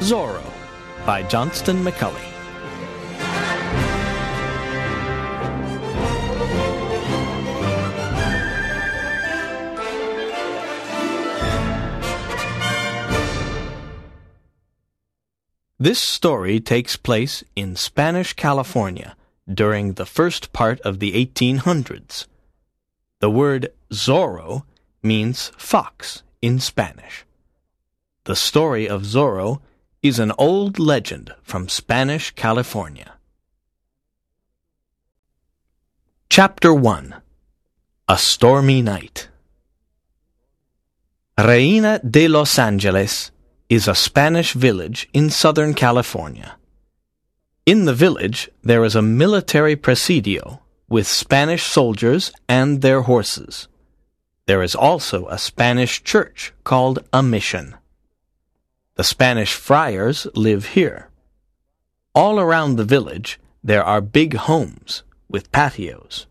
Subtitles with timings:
[0.00, 0.42] Zorro
[1.04, 2.24] by Johnston McCulley.
[15.78, 19.16] This story takes place in Spanish California
[19.52, 22.26] during the first part of the 1800s.
[23.20, 24.64] The word Zorro
[25.02, 27.26] means fox in Spanish.
[28.24, 29.60] The story of Zorro
[30.02, 33.12] is an old legend from Spanish California.
[36.30, 37.14] Chapter 1
[38.08, 39.28] A Stormy Night
[41.36, 43.30] Reina de Los Angeles
[43.68, 46.56] is a Spanish village in Southern California.
[47.66, 53.68] In the village, there is a military presidio with Spanish soldiers and their horses.
[54.46, 57.74] There is also a Spanish church called a mission.
[59.00, 61.08] The Spanish friars live here.
[62.14, 66.26] All around the village, there are big homes with patios.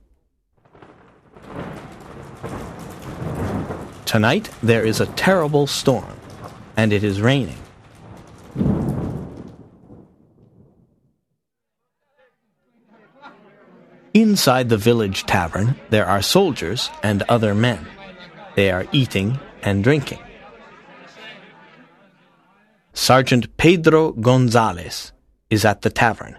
[4.05, 6.13] Tonight, there is a terrible storm,
[6.77, 7.57] and it is raining.
[14.13, 17.87] Inside the village tavern, there are soldiers and other men.
[18.53, 20.19] They are eating and drinking.
[23.09, 25.13] Sergeant Pedro Gonzalez
[25.49, 26.37] is at the tavern.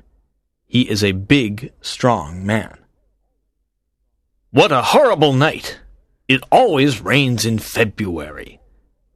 [0.67, 2.79] He is a big, strong man.
[4.53, 5.81] What a horrible night!
[6.29, 8.61] It always rains in February.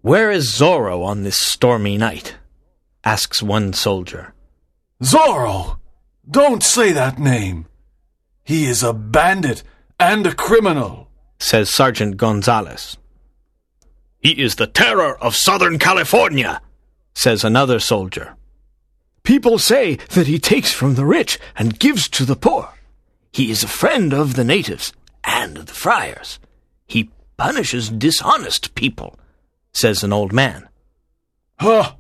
[0.01, 2.35] Where is Zorro on this stormy night?
[3.05, 4.35] asks one soldier.
[5.01, 5.79] Zorro!
[6.29, 7.67] Don't say that name.
[8.43, 9.63] He is a bandit
[10.01, 11.09] and a criminal,
[11.39, 12.97] says Sergeant Gonzalez.
[14.19, 16.61] He is the terror of Southern California,
[17.15, 18.37] says another soldier.
[19.23, 22.75] People say that he takes from the rich and gives to the poor.
[23.33, 24.93] He is a friend of the natives
[25.25, 26.39] and the friars.
[26.87, 29.19] He punishes dishonest people,
[29.73, 30.69] says an old man.
[31.59, 31.95] Huh!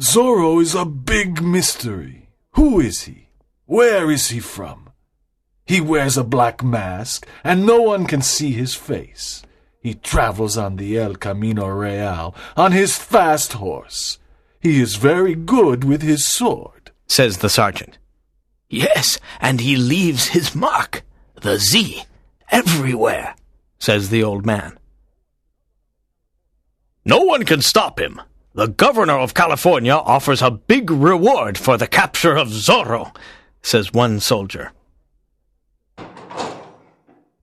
[0.00, 2.28] Zorro is a big mystery.
[2.52, 3.28] Who is he?
[3.66, 4.90] Where is he from?
[5.64, 9.42] He wears a black mask, and no one can see his face.
[9.80, 14.18] He travels on the El Camino Real on his fast horse.
[14.60, 17.96] He is very good with his sword, says the sergeant.
[18.68, 21.02] Yes, and he leaves his mark,
[21.40, 22.04] the Z,
[22.50, 23.34] everywhere,
[23.78, 24.78] says the old man.
[27.04, 28.20] No one can stop him.
[28.52, 33.16] The governor of California offers a big reward for the capture of Zorro,
[33.62, 34.72] says one soldier.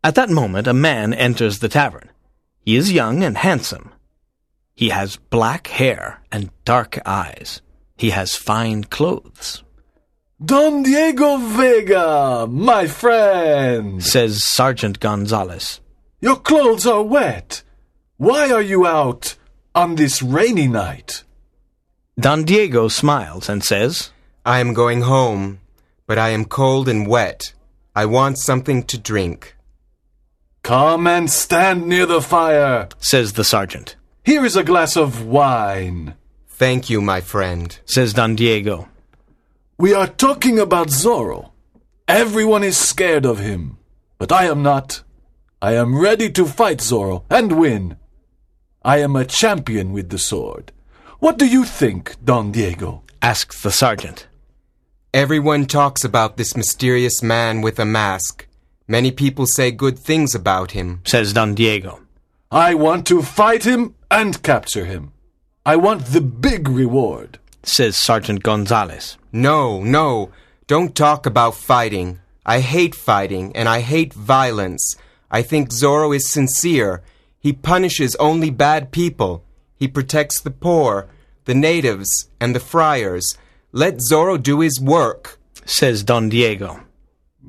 [0.04, 2.12] At that moment, a man enters the tavern.
[2.62, 3.92] He is young and handsome.
[4.78, 7.64] He has black hair and dark eyes.
[7.98, 9.64] He has fine clothes.
[10.40, 15.82] Don Diego Vega, my friend, says Sergeant Gonzalez.
[16.22, 17.64] Your clothes are wet.
[18.18, 19.36] Why are you out
[19.74, 21.24] on this rainy night?
[22.20, 24.12] Don Diego smiles and says,
[24.46, 25.60] I am going home,
[26.06, 27.52] but I am cold and wet.
[27.96, 29.56] I want something to drink.
[30.62, 33.97] Come and stand near the fire, says the sergeant.
[34.28, 36.16] Here is a glass of wine.
[36.50, 38.90] Thank you, my friend, says Don Diego.
[39.78, 41.52] We are talking about Zorro.
[42.10, 43.78] Everyone is scared of him,
[44.18, 45.02] but I am not.
[45.62, 47.96] I am ready to fight Zorro and win.
[48.84, 50.74] I am a champion with the sword.
[51.20, 53.04] What do you think, Don Diego?
[53.22, 54.28] asks the sergeant.
[55.14, 58.46] Everyone talks about this mysterious man with a mask.
[58.90, 62.02] Many people say good things about him, says Don Diego.
[62.52, 65.12] I want to fight him and capture him.
[65.66, 69.18] I want the big reward, says Sergeant Gonzalez.
[69.32, 70.32] No, no,
[70.68, 72.20] don't talk about fighting.
[72.46, 74.96] I hate fighting and I hate violence.
[75.30, 77.02] I think Zorro is sincere.
[77.40, 79.44] He punishes only bad people.
[79.76, 81.08] He protects the poor,
[81.46, 83.38] the natives, and the friars.
[83.74, 86.82] Let Zorro do his work, says Don Diego.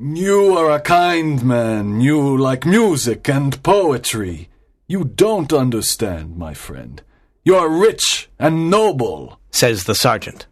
[0.01, 2.01] You are a kind man.
[2.01, 4.49] You like music and poetry.
[4.91, 7.03] You don't understand, my friend.
[7.45, 10.47] You are rich and noble, says the sergeant.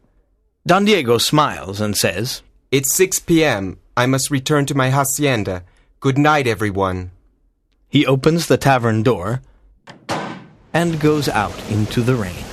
[0.67, 3.79] Don Diego smiles and says, It's 6 p.m.
[3.97, 5.65] I must return to my hacienda.
[6.01, 7.13] Good night, everyone.
[7.89, 9.41] He opens the tavern door
[10.75, 12.45] and goes out into the rain.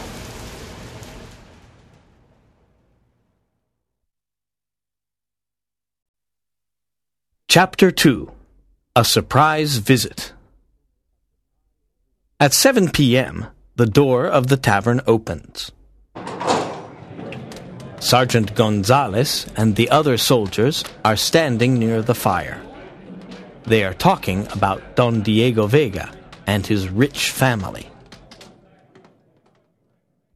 [7.50, 8.32] Chapter 2
[8.96, 10.32] A Surprise Visit
[12.44, 13.48] At 7 p.m.,
[13.78, 15.72] the door of the tavern opens.
[18.02, 22.62] Sergeant Gonzales and the other soldiers are standing near the fire.
[23.64, 26.12] They are talking about Don Diego Vega
[26.46, 27.90] and his rich family.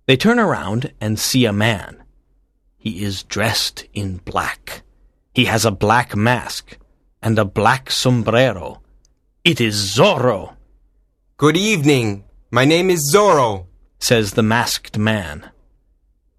[0.06, 2.01] They turn around and see a man.
[2.77, 4.83] He is dressed in black.
[5.33, 6.77] He has a black mask
[7.21, 8.81] and a black sombrero.
[9.44, 10.56] It is Zorro,
[11.39, 12.24] Good evening.
[12.50, 13.68] My name is Zorro.
[14.00, 15.51] says the masked man.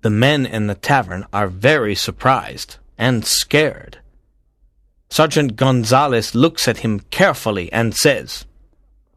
[0.00, 3.98] The men in the tavern are very surprised and scared.
[5.08, 8.44] Sergeant Gonzales looks at him carefully and says,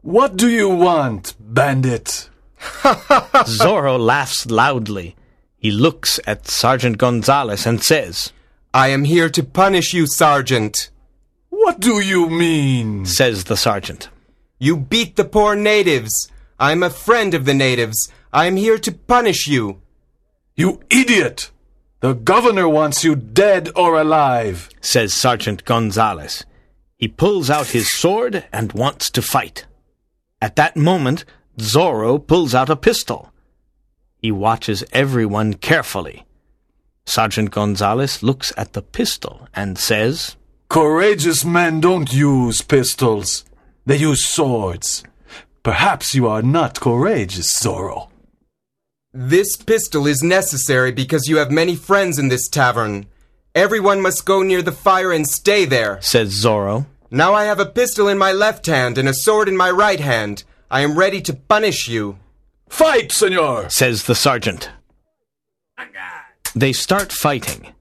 [0.02, 2.30] What do you want, bandit?
[2.60, 5.16] Zorro laughs loudly.
[5.58, 8.32] He looks at Sergeant Gonzales and says,
[8.72, 10.90] I am here to punish you, Sergeant.
[11.48, 13.04] What do you mean?
[13.04, 14.10] says the sergeant.
[14.62, 16.30] You beat the poor natives.
[16.56, 18.12] I am a friend of the natives.
[18.32, 19.82] I am here to punish you.
[20.54, 21.50] You idiot!
[21.98, 24.68] The governor wants you dead or alive.
[24.80, 26.44] says Sergeant Gonzales.
[26.96, 29.66] He pulls out his sword and wants to fight.
[30.40, 31.24] At that moment,
[31.58, 33.32] Zorro pulls out a pistol.
[34.18, 36.24] He watches everyone carefully.
[37.04, 40.36] Sergeant Gonzales looks at the pistol and says,
[40.68, 43.44] Courageous men don't use pistols.
[43.84, 45.02] They use swords.
[45.62, 48.08] Perhaps you are not courageous, Zorro.
[49.12, 53.06] This pistol is necessary because you have many friends in this tavern.
[53.54, 56.00] Everyone must go near the fire and stay there.
[56.00, 56.86] says Zorro.
[57.10, 60.00] Now I have a pistol in my left hand and a sword in my right
[60.00, 60.44] hand.
[60.70, 62.18] I am ready to punish you.
[62.68, 63.68] Fight, senor!
[63.68, 64.70] says the sergeant.
[66.54, 67.74] They start fighting.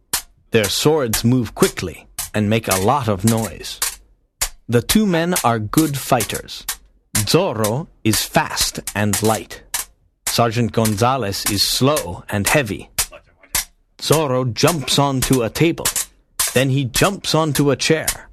[0.51, 3.79] Their swords move quickly and make a lot of noise.
[4.71, 6.65] The two men are good fighters.
[7.13, 9.63] Zorro is fast and light.
[10.29, 12.89] Sergeant Gonzales is slow and heavy.
[13.97, 15.87] Zorro jumps onto a table.
[16.53, 18.29] Then he jumps onto a chair.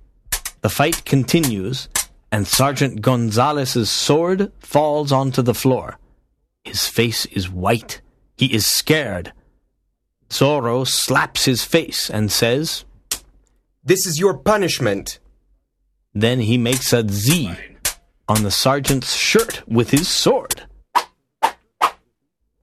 [0.61, 1.89] The fight continues,
[2.31, 5.99] and Sergeant Gonzales's sword falls onto the floor.
[6.63, 8.01] His face is white.
[8.37, 9.33] He is scared.
[10.31, 12.85] Zorro slaps his face and says,
[13.83, 15.19] This is your punishment.
[16.23, 17.55] Then he makes a Z
[18.29, 20.63] on the sergeant's shirt with his sword.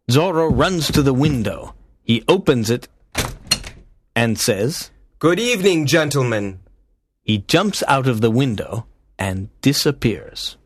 [0.09, 1.73] Zorro runs to the window.
[2.03, 2.87] He opens it
[4.15, 6.59] and says, Good evening, gentlemen.
[7.23, 8.85] he jumps out of the window
[9.17, 10.57] and disappears.